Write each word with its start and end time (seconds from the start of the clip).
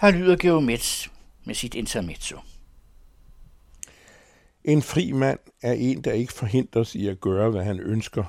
Her 0.00 0.10
lyder 0.10 0.36
Geomets 0.36 1.12
med 1.44 1.54
sit 1.54 1.74
intermezzo. 1.74 2.38
En 4.64 4.82
fri 4.82 5.12
mand 5.12 5.38
er 5.62 5.72
en, 5.72 6.04
der 6.04 6.12
ikke 6.12 6.32
forhindres 6.32 6.94
i 6.94 7.08
at 7.08 7.20
gøre, 7.20 7.50
hvad 7.50 7.64
han 7.64 7.80
ønsker. 7.80 8.24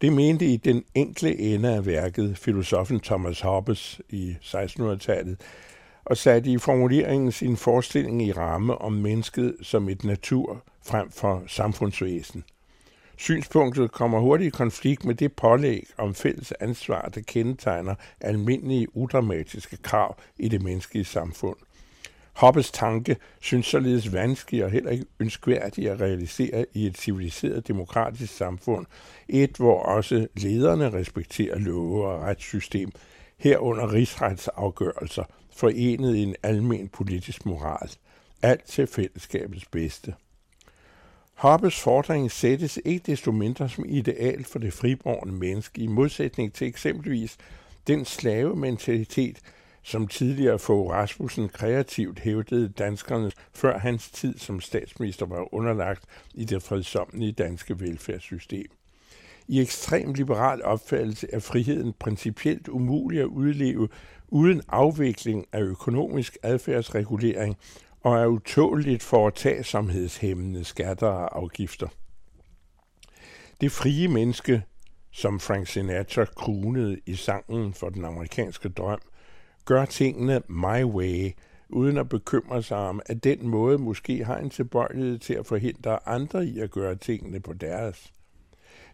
Det 0.00 0.12
mente 0.12 0.46
i 0.46 0.56
den 0.56 0.84
enkle 0.94 1.38
ende 1.38 1.74
af 1.74 1.86
værket 1.86 2.38
filosofen 2.38 3.00
Thomas 3.00 3.40
Hobbes 3.40 4.00
i 4.08 4.36
1600-tallet, 4.42 5.40
og 6.04 6.16
satte 6.16 6.50
i 6.50 6.58
formuleringen 6.58 7.32
sin 7.32 7.56
forestilling 7.56 8.22
i 8.22 8.32
ramme 8.32 8.78
om 8.78 8.92
mennesket 8.92 9.56
som 9.62 9.88
et 9.88 10.04
natur 10.04 10.64
frem 10.82 11.10
for 11.10 11.44
samfundsvæsen. 11.46 12.44
Synspunktet 13.16 13.92
kommer 13.92 14.20
hurtigt 14.20 14.54
i 14.54 14.56
konflikt 14.56 15.04
med 15.04 15.14
det 15.14 15.32
pålæg 15.32 15.86
om 15.98 16.14
fælles 16.14 16.52
ansvar, 16.52 17.02
der 17.14 17.20
kendetegner 17.20 17.94
almindelige 18.20 18.96
udramatiske 18.96 19.76
krav 19.76 20.16
i 20.38 20.48
det 20.48 20.62
menneskelige 20.62 21.04
samfund. 21.04 21.56
Hobbes 22.34 22.70
tanke 22.70 23.16
synes 23.40 23.66
således 23.66 24.12
vanskelig 24.12 24.64
og 24.64 24.70
heller 24.70 24.90
ikke 24.90 25.04
ønskværdig 25.20 25.90
at 25.90 26.00
realisere 26.00 26.66
i 26.72 26.86
et 26.86 26.98
civiliseret 26.98 27.68
demokratisk 27.68 28.36
samfund, 28.36 28.86
et 29.28 29.56
hvor 29.56 29.82
også 29.82 30.26
lederne 30.36 30.92
respekterer 30.92 31.58
love 31.58 32.06
og 32.06 32.20
retssystem, 32.20 32.90
herunder 33.38 33.92
rigsretsafgørelser, 33.92 35.24
forenet 35.56 36.16
i 36.16 36.22
en 36.22 36.34
almen 36.42 36.88
politisk 36.88 37.46
moral. 37.46 37.90
Alt 38.42 38.64
til 38.64 38.86
fællesskabets 38.86 39.64
bedste. 39.64 40.14
Hobbes 41.34 41.80
fordring 41.80 42.30
sættes 42.30 42.78
ikke 42.84 43.06
desto 43.06 43.32
mindre 43.32 43.68
som 43.68 43.84
ideal 43.88 44.44
for 44.44 44.58
det 44.58 44.72
friborgne 44.72 45.32
menneske 45.32 45.80
i 45.80 45.86
modsætning 45.86 46.52
til 46.52 46.66
eksempelvis 46.66 47.36
den 47.86 48.04
slavementalitet, 48.04 49.40
som 49.82 50.08
tidligere 50.08 50.58
få 50.58 50.92
Rasmussen 50.92 51.48
kreativt 51.48 52.18
hævdede 52.18 52.68
danskerne 52.68 53.32
før 53.54 53.78
hans 53.78 54.10
tid 54.10 54.38
som 54.38 54.60
statsminister 54.60 55.26
var 55.26 55.54
underlagt 55.54 56.04
i 56.34 56.44
det 56.44 56.62
fredsommelige 56.62 57.32
danske 57.32 57.80
velfærdssystem. 57.80 58.66
I 59.48 59.60
ekstrem 59.60 60.12
liberal 60.12 60.62
opfattelse 60.62 61.28
er 61.32 61.40
friheden 61.40 61.92
principielt 61.92 62.68
umulig 62.68 63.20
at 63.20 63.26
udleve 63.26 63.88
uden 64.28 64.62
afvikling 64.68 65.46
af 65.52 65.60
økonomisk 65.60 66.36
adfærdsregulering 66.42 67.56
og 68.04 68.18
er 68.18 68.26
utåligt 68.26 69.02
foretagsomhedshæmmende 69.02 70.64
skatter 70.64 71.06
og 71.06 71.38
afgifter. 71.38 71.88
Det 73.60 73.72
frie 73.72 74.08
menneske, 74.08 74.62
som 75.12 75.40
Frank 75.40 75.66
Sinatra 75.66 76.24
kronede 76.24 77.00
i 77.06 77.14
sangen 77.14 77.74
for 77.74 77.88
den 77.88 78.04
amerikanske 78.04 78.68
drøm, 78.68 79.00
gør 79.64 79.84
tingene 79.84 80.42
my 80.48 80.84
way, 80.84 81.32
uden 81.68 81.98
at 81.98 82.08
bekymre 82.08 82.62
sig 82.62 82.76
om, 82.76 83.00
at 83.06 83.24
den 83.24 83.48
måde 83.48 83.78
måske 83.78 84.24
har 84.24 84.38
en 84.38 84.50
tilbøjelighed 84.50 85.18
til 85.18 85.34
at 85.34 85.46
forhindre 85.46 86.08
andre 86.08 86.46
i 86.46 86.58
at 86.58 86.70
gøre 86.70 86.94
tingene 86.94 87.40
på 87.40 87.52
deres. 87.52 88.13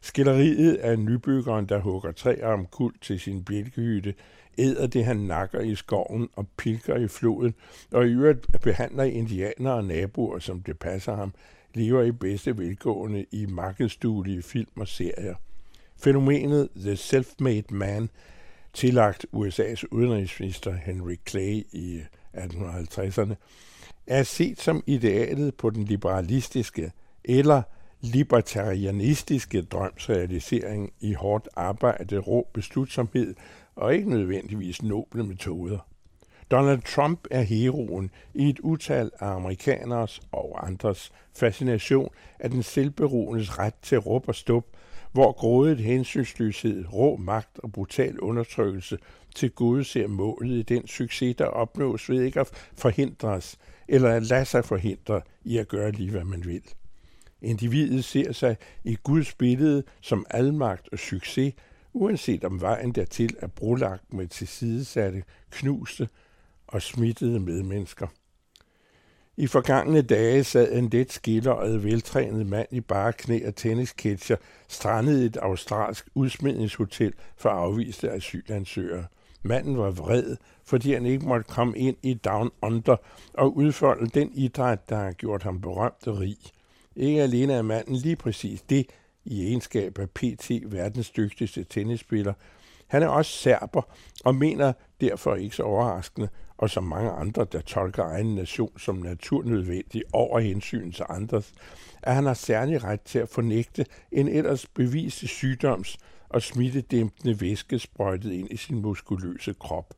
Skilleriet 0.00 0.74
af 0.74 0.98
nybyggeren, 0.98 1.66
der 1.66 1.78
hugger 1.78 2.12
træer 2.12 2.46
om 2.46 2.66
kul 2.66 2.94
til 3.00 3.20
sin 3.20 3.44
bjælkehytte, 3.44 4.14
æder 4.58 4.86
det, 4.86 5.04
han 5.04 5.16
nakker 5.16 5.60
i 5.60 5.74
skoven 5.74 6.28
og 6.36 6.46
pilker 6.56 6.96
i 6.96 7.08
floden, 7.08 7.54
og 7.92 8.06
i 8.06 8.12
øvrigt 8.12 8.46
behandler 8.62 9.04
indianere 9.04 9.74
og 9.74 9.84
naboer, 9.84 10.38
som 10.38 10.62
det 10.62 10.78
passer 10.78 11.16
ham, 11.16 11.32
lever 11.74 12.02
i 12.02 12.12
bedste 12.12 12.58
velgående 12.58 13.26
i 13.32 13.46
markedsduelige 13.46 14.42
film 14.42 14.70
og 14.76 14.88
serier. 14.88 15.34
Fænomenet 15.96 16.68
The 16.76 16.92
Self-Made 16.92 17.74
Man, 17.74 18.10
tillagt 18.72 19.26
USA's 19.32 19.82
udenrigsminister 19.90 20.72
Henry 20.72 21.16
Clay 21.28 21.62
i 21.72 22.00
1850'erne, 22.36 23.34
er 24.06 24.22
set 24.22 24.60
som 24.60 24.82
idealet 24.86 25.54
på 25.54 25.70
den 25.70 25.84
liberalistiske 25.84 26.92
eller 27.24 27.62
libertarianistiske 28.00 29.62
drømsrealisering 29.62 30.92
i 31.00 31.12
hårdt 31.12 31.48
arbejde, 31.56 32.18
rå 32.18 32.48
beslutsomhed 32.52 33.34
og 33.76 33.94
ikke 33.94 34.10
nødvendigvis 34.10 34.82
noble 34.82 35.24
metoder. 35.24 35.78
Donald 36.50 36.82
Trump 36.82 37.26
er 37.30 37.42
heroen 37.42 38.10
i 38.34 38.48
et 38.48 38.60
utal 38.60 39.10
af 39.20 39.26
amerikaners 39.26 40.20
og 40.32 40.66
andres 40.66 41.12
fascination 41.36 42.10
af 42.38 42.50
den 42.50 42.62
selvberoendes 42.62 43.58
ret 43.58 43.74
til 43.82 43.98
råb 43.98 44.28
og 44.28 44.34
stup, 44.34 44.66
hvor 45.12 45.32
grådet 45.32 45.78
hensynsløshed, 45.78 46.84
rå 46.92 47.16
magt 47.16 47.58
og 47.58 47.72
brutal 47.72 48.20
undertrykkelse 48.20 48.98
til 49.34 49.50
gode 49.50 49.84
ser 49.84 50.06
målet 50.06 50.58
i 50.58 50.62
den 50.62 50.86
succes, 50.86 51.36
der 51.36 51.46
opnås 51.46 52.10
ved 52.10 52.22
ikke 52.22 52.40
at 52.40 52.48
forhindres 52.76 53.58
eller 53.88 54.10
at 54.10 54.22
lade 54.22 54.44
sig 54.44 54.64
forhindre 54.64 55.20
i 55.44 55.58
at 55.58 55.68
gøre 55.68 55.90
lige, 55.90 56.10
hvad 56.10 56.24
man 56.24 56.44
vil. 56.44 56.62
Individet 57.42 58.04
ser 58.04 58.32
sig 58.32 58.56
i 58.84 58.96
Guds 59.02 59.34
billede 59.34 59.82
som 60.00 60.26
almagt 60.30 60.88
og 60.92 60.98
succes, 60.98 61.54
uanset 61.92 62.44
om 62.44 62.60
vejen 62.60 62.92
dertil 62.92 63.36
er 63.38 63.46
brolagt 63.46 64.12
med 64.14 64.26
tilsidesatte, 64.26 65.22
knuste 65.50 66.08
og 66.66 66.82
smittede 66.82 67.40
medmennesker. 67.40 68.06
I 69.36 69.46
forgangne 69.46 70.02
dage 70.02 70.44
sad 70.44 70.72
en 70.72 70.88
let 70.88 71.12
skilleret, 71.12 71.84
veltrænet 71.84 72.46
mand 72.46 72.68
i 72.70 72.80
bare 72.80 73.12
knæ 73.12 73.46
og 73.46 73.56
tennisketcher 73.56 74.36
strandet 74.68 75.22
i 75.22 75.26
et 75.26 75.36
australsk 75.36 76.08
udsmidningshotel 76.14 77.12
for 77.36 77.48
afviste 77.48 78.10
asylansøgere. 78.10 79.06
Manden 79.42 79.78
var 79.78 79.90
vred, 79.90 80.36
fordi 80.64 80.92
han 80.92 81.06
ikke 81.06 81.26
måtte 81.26 81.44
komme 81.44 81.78
ind 81.78 81.96
i 82.02 82.14
Down 82.14 82.50
Under 82.62 82.96
og 83.34 83.56
udfolde 83.56 84.06
den 84.06 84.32
idræt, 84.34 84.88
der 84.88 84.96
har 84.96 85.12
gjort 85.12 85.42
ham 85.42 85.60
berømt 85.60 86.06
og 86.06 86.18
rig. 86.18 86.38
Ikke 86.96 87.22
alene 87.22 87.52
er 87.52 87.62
manden 87.62 87.96
lige 87.96 88.16
præcis 88.16 88.62
det, 88.62 88.86
i 89.24 89.46
egenskab 89.46 89.98
af 89.98 90.10
PT 90.10 90.50
verdens 90.66 91.10
dygtigste 91.10 91.64
tennisspiller. 91.64 92.32
Han 92.86 93.02
er 93.02 93.08
også 93.08 93.32
serber 93.32 93.82
og 94.24 94.34
mener 94.34 94.72
derfor 95.00 95.34
ikke 95.34 95.56
så 95.56 95.62
overraskende, 95.62 96.28
og 96.58 96.70
som 96.70 96.84
mange 96.84 97.10
andre, 97.10 97.46
der 97.52 97.60
tolker 97.60 98.04
egen 98.04 98.34
nation 98.34 98.78
som 98.78 98.96
naturnødvendig 98.96 100.02
over 100.12 100.38
hensyn 100.38 100.92
til 100.92 101.04
andres, 101.08 101.52
at 102.02 102.14
han 102.14 102.24
har 102.24 102.34
særlig 102.34 102.84
ret 102.84 103.00
til 103.00 103.18
at 103.18 103.28
fornægte 103.28 103.86
en 104.12 104.28
ellers 104.28 104.66
beviste 104.66 105.26
sygdoms- 105.28 105.96
og 106.28 106.42
smittedæmpende 106.42 107.40
væske 107.40 107.78
sprøjtet 107.78 108.32
ind 108.32 108.48
i 108.50 108.56
sin 108.56 108.82
muskuløse 108.82 109.54
krop. 109.60 109.94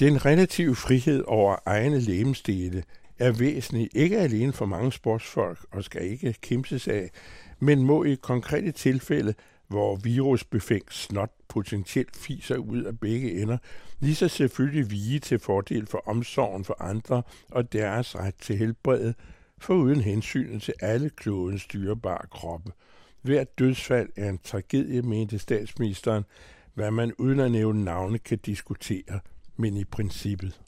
Den 0.00 0.24
relative 0.24 0.76
frihed 0.76 1.24
over 1.26 1.56
egne 1.66 2.00
lemestele 2.00 2.82
er 3.20 3.32
væsentlig 3.32 3.88
ikke 3.94 4.18
alene 4.18 4.52
for 4.52 4.66
mange 4.66 4.92
sportsfolk 4.92 5.58
og 5.70 5.84
skal 5.84 6.10
ikke 6.10 6.34
kimses 6.42 6.88
af, 6.88 7.10
men 7.58 7.82
må 7.82 8.04
i 8.04 8.14
konkrete 8.14 8.72
tilfælde, 8.72 9.34
hvor 9.68 9.96
virusbefængt 9.96 10.94
snot 10.94 11.30
potentielt 11.48 12.16
fiser 12.16 12.56
ud 12.56 12.82
af 12.82 12.98
begge 12.98 13.42
ender, 13.42 13.58
lige 14.00 14.14
så 14.14 14.28
selvfølgelig 14.28 14.90
vige 14.90 15.18
til 15.18 15.38
fordel 15.38 15.86
for 15.86 16.02
omsorgen 16.08 16.64
for 16.64 16.82
andre 16.82 17.22
og 17.50 17.72
deres 17.72 18.16
ret 18.16 18.34
til 18.34 18.56
helbredet, 18.56 19.14
for 19.58 19.74
uden 19.74 20.00
hensyn 20.00 20.60
til 20.60 20.74
alle 20.80 21.10
klodens 21.10 21.66
dyrebare 21.66 22.26
kroppe. 22.30 22.72
Hvert 23.22 23.58
dødsfald 23.58 24.08
er 24.16 24.28
en 24.28 24.38
tragedie, 24.44 25.02
mente 25.02 25.38
statsministeren, 25.38 26.24
hvad 26.74 26.90
man 26.90 27.12
uden 27.18 27.40
at 27.40 27.50
nævne 27.50 27.84
navne 27.84 28.18
kan 28.18 28.38
diskutere, 28.38 29.20
men 29.56 29.76
i 29.76 29.84
princippet. 29.84 30.60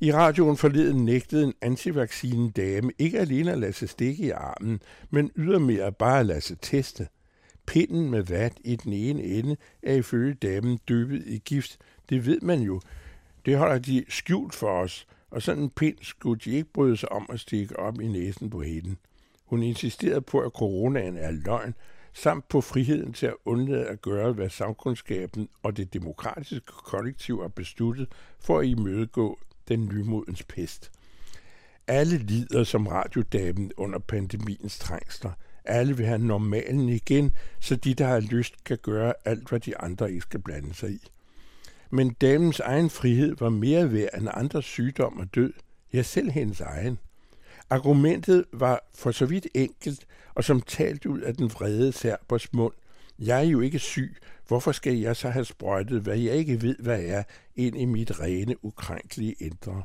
I 0.00 0.12
radioen 0.12 0.56
forleden 0.56 1.04
nægtede 1.04 1.44
en 1.44 1.54
antivaccine 1.60 2.50
dame 2.50 2.92
ikke 2.98 3.18
alene 3.18 3.52
at 3.52 3.58
lade 3.58 3.72
sig 3.72 3.88
stikke 3.88 4.22
i 4.22 4.30
armen, 4.30 4.80
men 5.10 5.30
ydermere 5.36 5.92
bare 5.92 6.20
at 6.20 6.26
lade 6.26 6.40
sig 6.40 6.60
teste. 6.60 7.08
Pinden 7.66 8.10
med 8.10 8.22
vat 8.22 8.58
i 8.64 8.76
den 8.76 8.92
ene 8.92 9.22
ende 9.22 9.56
er 9.82 9.94
ifølge 9.94 10.34
damen 10.34 10.78
døbet 10.88 11.22
i 11.26 11.38
gift. 11.44 11.78
Det 12.08 12.26
ved 12.26 12.40
man 12.40 12.60
jo. 12.60 12.80
Det 13.46 13.58
holder 13.58 13.78
de 13.78 14.04
skjult 14.08 14.54
for 14.54 14.82
os, 14.82 15.06
og 15.30 15.42
sådan 15.42 15.62
en 15.62 15.70
pind 15.70 15.96
skulle 16.02 16.40
de 16.44 16.50
ikke 16.50 16.72
bryde 16.72 16.96
sig 16.96 17.12
om 17.12 17.26
at 17.32 17.40
stikke 17.40 17.78
op 17.78 18.00
i 18.00 18.06
næsen 18.06 18.50
på 18.50 18.62
hende. 18.62 18.96
Hun 19.44 19.62
insisterede 19.62 20.20
på, 20.20 20.40
at 20.40 20.52
coronaen 20.52 21.16
er 21.16 21.30
løgn, 21.30 21.74
samt 22.12 22.48
på 22.48 22.60
friheden 22.60 23.12
til 23.12 23.26
at 23.26 23.34
undlade 23.44 23.86
at 23.86 24.02
gøre, 24.02 24.32
hvad 24.32 24.50
samkundskaben 24.50 25.48
og 25.62 25.76
det 25.76 25.94
demokratiske 25.94 26.72
kollektiv 26.84 27.40
har 27.40 27.48
besluttet 27.48 28.08
for 28.40 28.58
at 28.58 28.66
imødegå 28.66 29.38
den 29.68 29.84
nymodens 29.84 30.42
pest. 30.42 30.90
Alle 31.86 32.18
lider 32.18 32.64
som 32.64 32.86
radiodamen 32.86 33.72
under 33.76 33.98
pandemiens 33.98 34.78
trængsler. 34.78 35.32
Alle 35.64 35.96
vil 35.96 36.06
have 36.06 36.18
normalen 36.18 36.88
igen, 36.88 37.32
så 37.60 37.76
de, 37.76 37.94
der 37.94 38.06
har 38.06 38.20
lyst, 38.20 38.64
kan 38.64 38.78
gøre 38.82 39.14
alt, 39.24 39.48
hvad 39.48 39.60
de 39.60 39.78
andre 39.78 40.12
ikke 40.12 40.22
skal 40.22 40.40
blande 40.40 40.74
sig 40.74 40.90
i. 40.90 41.08
Men 41.90 42.12
damens 42.12 42.60
egen 42.60 42.90
frihed 42.90 43.36
var 43.36 43.48
mere 43.48 43.92
værd 43.92 44.08
end 44.18 44.28
andres 44.34 44.64
sygdom 44.64 45.18
og 45.18 45.34
død, 45.34 45.52
ja 45.92 46.02
selv 46.02 46.30
hendes 46.30 46.60
egen. 46.60 46.98
Argumentet 47.70 48.44
var 48.52 48.88
for 48.94 49.10
så 49.10 49.26
vidt 49.26 49.46
enkelt, 49.54 50.06
og 50.34 50.44
som 50.44 50.60
talt 50.60 51.06
ud 51.06 51.20
af 51.20 51.34
den 51.34 51.50
vrede 51.50 51.92
serbers 51.92 52.52
mund, 52.52 52.72
Jeg 53.18 53.38
er 53.38 53.42
jo 53.42 53.60
ikke 53.60 53.78
syg. 53.78 54.16
Hvorfor 54.48 54.72
skal 54.72 54.96
jeg 54.96 55.16
så 55.16 55.28
have 55.28 55.44
sprøjtet, 55.44 56.02
hvad 56.02 56.18
jeg 56.18 56.34
ikke 56.34 56.62
ved, 56.62 56.76
hvad 56.78 57.02
er, 57.04 57.22
ind 57.56 57.76
i 57.76 57.84
mit 57.84 58.20
rene, 58.20 58.64
ukrænkelige 58.64 59.34
indre? 59.40 59.82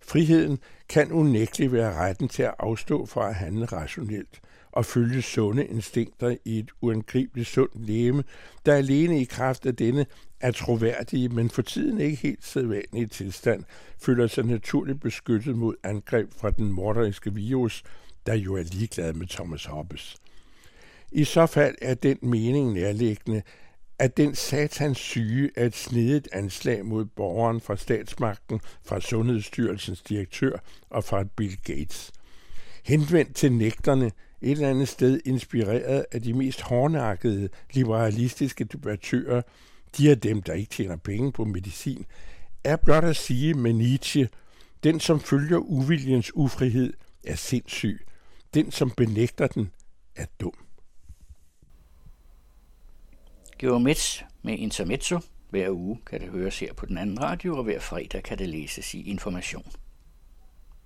Friheden 0.00 0.58
kan 0.88 1.12
unægteligt 1.12 1.72
være 1.72 1.94
retten 1.94 2.28
til 2.28 2.42
at 2.42 2.54
afstå 2.58 3.06
fra 3.06 3.28
at 3.28 3.34
handle 3.34 3.64
rationelt 3.64 4.40
og 4.72 4.86
følge 4.86 5.22
sunde 5.22 5.66
instinkter 5.66 6.36
i 6.44 6.58
et 6.58 6.70
uangribeligt 6.80 7.48
sundt 7.48 7.86
leme, 7.86 8.24
der 8.66 8.74
alene 8.74 9.20
i 9.20 9.24
kraft 9.24 9.66
af 9.66 9.76
denne 9.76 10.06
er 10.40 10.50
troværdige, 10.50 11.28
men 11.28 11.50
for 11.50 11.62
tiden 11.62 12.00
ikke 12.00 12.16
helt 12.16 12.44
sædvanlige 12.44 13.06
tilstand, 13.06 13.64
føler 13.98 14.26
sig 14.26 14.44
naturligt 14.44 15.00
beskyttet 15.00 15.56
mod 15.56 15.74
angreb 15.82 16.32
fra 16.36 16.50
den 16.50 16.72
morderiske 16.72 17.34
virus, 17.34 17.82
der 18.26 18.34
jo 18.34 18.54
er 18.54 18.62
ligeglad 18.62 19.12
med 19.12 19.26
Thomas 19.26 19.64
Hobbes. 19.64 20.16
I 21.14 21.24
så 21.24 21.46
fald 21.46 21.74
er 21.82 21.94
den 21.94 22.18
mening 22.22 22.72
nærliggende, 22.72 23.42
at 23.98 24.16
den 24.16 24.34
satans 24.34 24.98
syge 24.98 25.50
er 25.56 25.66
et 25.66 25.76
snedigt 25.76 26.28
anslag 26.32 26.84
mod 26.84 27.04
borgeren 27.04 27.60
fra 27.60 27.76
statsmagten, 27.76 28.60
fra 28.84 29.00
Sundhedsstyrelsens 29.00 30.02
direktør 30.02 30.58
og 30.90 31.04
fra 31.04 31.24
Bill 31.36 31.56
Gates. 31.64 32.12
Henvendt 32.84 33.36
til 33.36 33.52
nægterne, 33.52 34.06
et 34.40 34.50
eller 34.50 34.70
andet 34.70 34.88
sted 34.88 35.20
inspireret 35.24 36.04
af 36.12 36.22
de 36.22 36.32
mest 36.32 36.60
hårdnakkede 36.60 37.48
liberalistiske 37.72 38.64
debattører, 38.64 39.42
de 39.96 40.10
er 40.10 40.14
dem, 40.14 40.42
der 40.42 40.52
ikke 40.52 40.70
tjener 40.70 40.96
penge 40.96 41.32
på 41.32 41.44
medicin, 41.44 42.06
er 42.64 42.76
blot 42.76 43.04
at 43.04 43.16
sige 43.16 43.54
med 43.54 43.72
Nietzsche, 43.72 44.28
den 44.84 45.00
som 45.00 45.20
følger 45.20 45.58
uviljens 45.58 46.34
ufrihed 46.34 46.92
er 47.24 47.34
sindssyg, 47.34 48.06
den 48.54 48.70
som 48.70 48.90
benægter 48.90 49.46
den 49.46 49.70
er 50.16 50.26
dum. 50.40 50.54
Geomets 53.62 54.24
med 54.42 54.58
Intermezzo. 54.58 55.18
Hver 55.50 55.70
uge 55.70 55.98
kan 56.06 56.20
det 56.20 56.28
høres 56.28 56.60
her 56.60 56.72
på 56.74 56.86
den 56.86 56.98
anden 56.98 57.22
radio, 57.22 57.56
og 57.56 57.64
hver 57.64 57.80
fredag 57.80 58.22
kan 58.22 58.38
det 58.38 58.48
læses 58.48 58.94
i 58.94 59.02
Information. 59.02 59.72